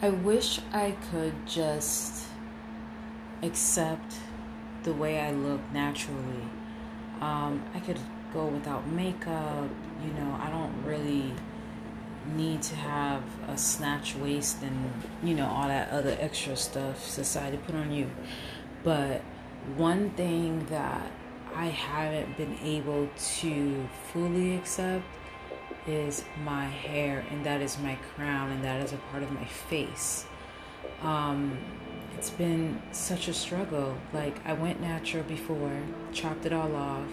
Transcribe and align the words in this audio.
I 0.00 0.10
wish 0.10 0.60
I 0.72 0.92
could 1.10 1.34
just 1.44 2.26
accept 3.42 4.14
the 4.84 4.92
way 4.92 5.18
I 5.18 5.32
look 5.32 5.60
naturally. 5.72 6.44
Um, 7.20 7.64
I 7.74 7.80
could 7.80 7.98
go 8.32 8.46
without 8.46 8.86
makeup, 8.86 9.68
you 10.04 10.12
know, 10.12 10.38
I 10.40 10.50
don't 10.50 10.84
really 10.84 11.32
need 12.36 12.62
to 12.62 12.76
have 12.76 13.24
a 13.48 13.58
snatch 13.58 14.14
waist 14.14 14.62
and, 14.62 14.92
you 15.20 15.34
know, 15.34 15.46
all 15.46 15.66
that 15.66 15.90
other 15.90 16.16
extra 16.20 16.54
stuff 16.54 17.04
society 17.04 17.56
put 17.56 17.74
on 17.74 17.90
you. 17.90 18.08
But 18.84 19.22
one 19.76 20.10
thing 20.10 20.64
that 20.66 21.10
I 21.56 21.66
haven't 21.66 22.36
been 22.36 22.56
able 22.62 23.08
to 23.40 23.88
fully 24.12 24.54
accept 24.54 25.04
is 25.86 26.24
my 26.44 26.66
hair, 26.66 27.24
and 27.30 27.44
that 27.46 27.60
is 27.60 27.78
my 27.78 27.96
crown, 28.14 28.50
and 28.50 28.64
that 28.64 28.82
is 28.82 28.92
a 28.92 28.96
part 29.10 29.22
of 29.22 29.30
my 29.32 29.44
face. 29.44 30.26
Um, 31.02 31.58
it's 32.16 32.30
been 32.30 32.82
such 32.92 33.28
a 33.28 33.32
struggle. 33.32 33.96
Like, 34.12 34.44
I 34.46 34.52
went 34.52 34.80
natural 34.80 35.22
before, 35.22 35.80
chopped 36.12 36.46
it 36.46 36.52
all 36.52 36.74
off. 36.74 37.08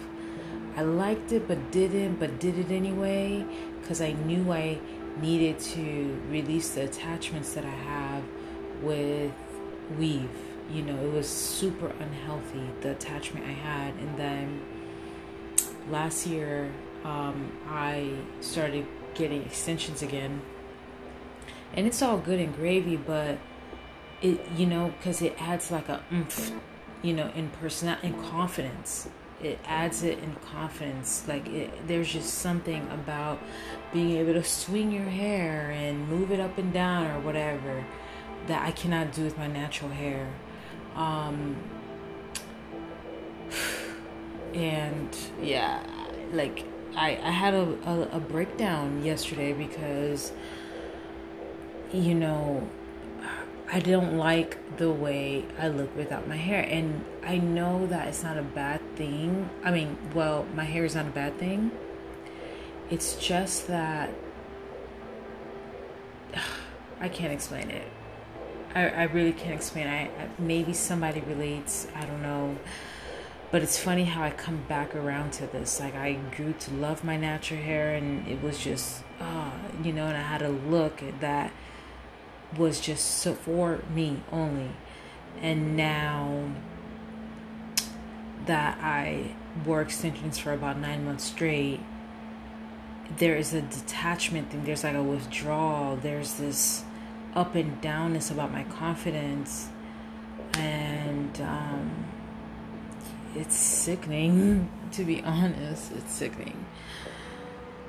I 0.76 0.82
liked 0.82 1.32
it, 1.32 1.48
but 1.48 1.70
didn't, 1.70 2.16
but 2.16 2.38
did 2.38 2.58
it 2.58 2.70
anyway, 2.70 3.44
because 3.80 4.00
I 4.00 4.12
knew 4.12 4.52
I 4.52 4.78
needed 5.20 5.58
to 5.60 6.20
release 6.28 6.70
the 6.70 6.84
attachments 6.84 7.54
that 7.54 7.64
I 7.64 7.70
have 7.70 8.22
with 8.82 9.32
weave. 9.98 10.28
You 10.70 10.82
know, 10.82 10.96
it 11.02 11.12
was 11.12 11.28
super 11.28 11.92
unhealthy, 12.00 12.68
the 12.80 12.90
attachment 12.90 13.46
I 13.46 13.52
had. 13.52 13.94
And 13.94 14.16
then 14.18 14.60
last 15.88 16.26
year, 16.26 16.70
um, 17.06 17.52
I 17.68 18.10
started 18.40 18.84
getting 19.14 19.42
extensions 19.42 20.02
again. 20.02 20.42
And 21.72 21.86
it's 21.86 22.02
all 22.02 22.18
good 22.18 22.40
and 22.40 22.54
gravy, 22.54 22.96
but 22.96 23.38
it, 24.20 24.40
you 24.56 24.66
know, 24.66 24.92
because 24.98 25.22
it 25.22 25.40
adds 25.40 25.70
like 25.70 25.88
a 25.88 26.02
oomph, 26.12 26.52
you 27.02 27.12
know, 27.12 27.30
in 27.34 27.50
person, 27.50 27.96
in 28.02 28.14
confidence. 28.24 29.08
It 29.40 29.60
adds 29.66 30.02
it 30.02 30.18
in 30.18 30.34
confidence. 30.52 31.24
Like 31.28 31.46
it, 31.48 31.86
there's 31.86 32.12
just 32.12 32.34
something 32.34 32.88
about 32.90 33.38
being 33.92 34.16
able 34.16 34.32
to 34.32 34.42
swing 34.42 34.90
your 34.90 35.04
hair 35.04 35.70
and 35.70 36.08
move 36.08 36.32
it 36.32 36.40
up 36.40 36.58
and 36.58 36.72
down 36.72 37.06
or 37.06 37.20
whatever 37.20 37.84
that 38.48 38.66
I 38.66 38.72
cannot 38.72 39.12
do 39.12 39.22
with 39.22 39.38
my 39.38 39.46
natural 39.46 39.90
hair. 39.90 40.28
Um, 40.96 41.56
and 44.54 45.16
yeah, 45.40 45.84
like 46.32 46.64
I, 46.96 47.10
I 47.22 47.30
had 47.30 47.52
a, 47.52 47.78
a, 47.86 48.16
a 48.16 48.20
breakdown 48.20 49.04
yesterday 49.04 49.52
because, 49.52 50.32
you 51.92 52.14
know, 52.14 52.66
I 53.70 53.80
don't 53.80 54.16
like 54.16 54.76
the 54.78 54.90
way 54.90 55.44
I 55.58 55.68
look 55.68 55.94
without 55.94 56.26
my 56.26 56.36
hair. 56.36 56.62
And 56.62 57.04
I 57.22 57.36
know 57.36 57.86
that 57.88 58.08
it's 58.08 58.22
not 58.22 58.38
a 58.38 58.42
bad 58.42 58.80
thing. 58.96 59.50
I 59.62 59.70
mean, 59.70 59.98
well, 60.14 60.46
my 60.54 60.64
hair 60.64 60.84
is 60.84 60.94
not 60.94 61.06
a 61.06 61.10
bad 61.10 61.38
thing. 61.38 61.70
It's 62.88 63.16
just 63.16 63.66
that 63.66 64.10
I 67.00 67.08
can't 67.10 67.32
explain 67.32 67.70
it. 67.70 67.86
I, 68.74 68.88
I 68.88 69.02
really 69.04 69.32
can't 69.32 69.54
explain. 69.54 69.86
I, 69.86 70.04
I 70.04 70.28
maybe 70.38 70.72
somebody 70.72 71.20
relates. 71.20 71.88
I 71.94 72.06
don't 72.06 72.22
know. 72.22 72.56
But 73.56 73.62
it's 73.62 73.78
funny 73.78 74.04
how 74.04 74.22
I 74.22 74.28
come 74.32 74.64
back 74.68 74.94
around 74.94 75.32
to 75.32 75.46
this. 75.46 75.80
Like 75.80 75.94
I 75.94 76.18
grew 76.36 76.52
to 76.52 76.74
love 76.74 77.02
my 77.02 77.16
natural 77.16 77.58
hair, 77.58 77.94
and 77.94 78.28
it 78.28 78.42
was 78.42 78.62
just, 78.62 79.02
uh, 79.18 79.50
you 79.82 79.94
know, 79.94 80.08
and 80.08 80.14
I 80.14 80.20
had 80.20 80.42
a 80.42 80.50
look 80.50 81.02
that 81.20 81.54
was 82.54 82.80
just 82.82 83.06
so 83.06 83.32
for 83.32 83.80
me 83.94 84.20
only. 84.30 84.72
And 85.40 85.74
now 85.74 86.50
that 88.44 88.76
I 88.82 89.34
wore 89.64 89.80
extensions 89.80 90.38
for 90.38 90.52
about 90.52 90.78
nine 90.78 91.06
months 91.06 91.24
straight, 91.24 91.80
there 93.16 93.36
is 93.36 93.54
a 93.54 93.62
detachment 93.62 94.50
thing. 94.50 94.64
There's 94.66 94.84
like 94.84 94.94
a 94.94 95.02
withdrawal. 95.02 95.96
There's 95.96 96.34
this 96.34 96.84
up 97.34 97.54
and 97.54 97.80
downness 97.80 98.30
about 98.30 98.52
my 98.52 98.64
confidence, 98.64 99.70
and 100.58 101.40
um, 101.40 102.04
it's 103.36 103.56
sickening. 103.56 104.70
To 104.92 105.04
be 105.04 105.22
honest, 105.22 105.92
it's 105.92 106.12
sickening. 106.12 106.64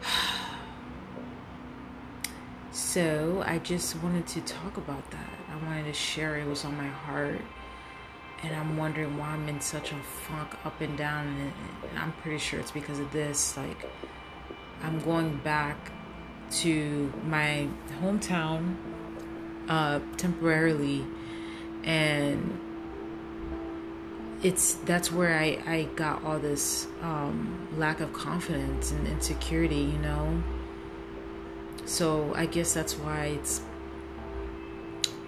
So 2.71 3.43
I 3.45 3.59
just 3.59 4.01
wanted 4.01 4.25
to 4.27 4.41
talk 4.41 4.77
about 4.77 5.11
that. 5.11 5.29
I 5.51 5.65
wanted 5.65 5.85
to 5.85 5.93
share 5.93 6.37
it 6.37 6.47
was 6.47 6.63
on 6.63 6.77
my 6.77 6.87
heart. 6.87 7.41
And 8.43 8.55
I'm 8.55 8.77
wondering 8.77 9.17
why 9.17 9.27
I'm 9.27 9.47
in 9.49 9.59
such 9.61 9.91
a 9.91 9.95
funk 9.95 10.55
up 10.63 10.79
and 10.81 10.97
down. 10.97 11.27
And 11.27 11.99
I'm 11.99 12.11
pretty 12.13 12.37
sure 12.37 12.59
it's 12.59 12.71
because 12.71 12.99
of 12.99 13.11
this. 13.11 13.57
Like, 13.57 13.89
I'm 14.83 14.99
going 15.01 15.37
back 15.37 15.91
to 16.51 17.11
my 17.25 17.67
hometown 18.01 18.77
uh, 19.67 19.99
temporarily. 20.15 21.05
And 21.83 22.46
it's 24.43 24.75
that's 24.75 25.11
where 25.11 25.37
I, 25.37 25.61
I 25.65 25.83
got 25.95 26.23
all 26.23 26.39
this 26.39 26.87
um, 27.01 27.67
lack 27.77 27.99
of 28.01 28.13
confidence 28.13 28.91
and 28.91 29.07
insecurity, 29.07 29.75
you 29.75 29.97
know 29.97 30.43
so 31.87 32.33
I 32.35 32.47
guess 32.47 32.73
that's 32.73 32.95
why 32.95 33.27
it's 33.27 33.61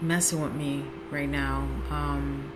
messing 0.02 0.42
with 0.42 0.54
me 0.54 0.84
right 1.10 1.30
now. 1.30 1.60
Um, 1.90 2.52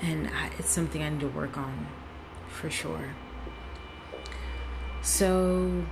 and 0.00 0.28
I, 0.28 0.50
it's 0.60 0.70
something 0.70 1.02
I 1.02 1.08
need 1.08 1.20
to 1.20 1.28
work 1.28 1.58
on 1.58 1.88
for 2.48 2.70
sure. 2.70 3.16
So 5.02 5.84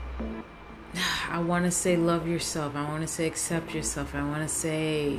I 1.28 1.40
want 1.40 1.64
to 1.64 1.72
say 1.72 1.96
love 1.96 2.28
yourself. 2.28 2.76
I 2.76 2.88
want 2.88 3.02
to 3.02 3.08
say 3.08 3.26
accept 3.26 3.75
yourself. 3.75 4.14
I 4.14 4.22
want 4.22 4.48
to 4.48 4.54
say 4.54 5.19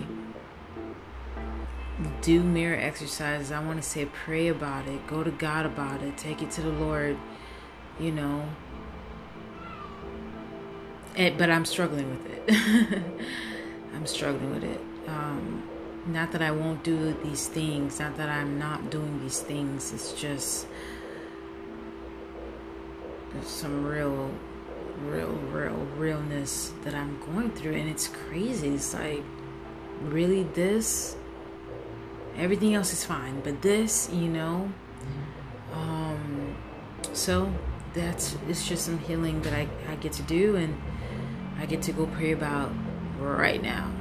do 2.22 2.42
mirror 2.44 2.78
exercises. 2.78 3.52
I 3.52 3.64
want 3.64 3.82
to 3.82 3.88
say 3.88 4.06
pray 4.06 4.48
about 4.48 4.88
it. 4.88 5.08
Go 5.08 5.24
to 5.24 5.32
God 5.32 5.66
about 5.66 6.02
it. 6.02 6.18
Take 6.18 6.42
it 6.42 6.52
to 6.52 6.62
the 6.62 6.70
Lord. 6.70 7.18
You 8.00 8.12
know, 8.12 8.46
but 11.38 11.50
I'm 11.50 11.66
struggling 11.66 12.10
with 12.10 12.26
it. 12.28 13.04
I'm 13.94 14.06
struggling 14.06 14.52
with 14.52 14.64
it. 14.64 14.80
Um, 15.08 15.64
not 16.08 16.32
that 16.32 16.42
I 16.42 16.52
won't 16.52 16.84
do 16.84 17.14
these 17.24 17.48
things, 17.48 18.00
not 18.00 18.16
that 18.18 18.30
I'm 18.30 18.58
not 18.58 18.90
doing 18.90 19.20
these 19.22 19.40
things. 19.40 19.92
It's 19.92 20.14
just 20.14 20.68
some 23.44 23.86
real, 23.86 24.32
real, 25.06 25.34
real 25.52 25.86
realness 25.98 26.74
that 26.84 26.94
I'm 26.94 27.20
going 27.26 27.52
through, 27.52 27.74
and 27.74 27.90
it's 27.90 28.08
crazy. 28.08 28.70
It's 28.70 28.94
like, 28.94 29.24
really, 30.02 30.44
this? 30.44 31.16
Everything 32.40 32.74
else 32.74 32.94
is 32.94 33.04
fine, 33.04 33.42
but 33.42 33.62
this, 33.62 34.10
you 34.12 34.30
know. 34.30 34.72
Um, 35.74 36.56
so 37.14 37.54
that's 37.94 38.38
it's 38.48 38.68
just 38.68 38.86
some 38.86 39.00
healing 39.00 39.42
that 39.42 39.54
I, 39.54 39.68
I 39.90 39.96
get 39.96 40.14
to 40.14 40.24
do 40.24 40.56
and 40.56 40.80
I 41.60 41.66
get 41.66 41.82
to 41.84 41.92
go 41.92 42.08
pray 42.08 42.32
about 42.32 42.72
right 43.20 43.62
now. 43.62 43.92